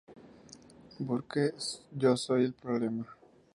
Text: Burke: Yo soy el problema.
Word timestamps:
Burke: 0.99 1.53
Yo 1.91 2.17
soy 2.17 2.45
el 2.45 2.53
problema. 2.55 3.05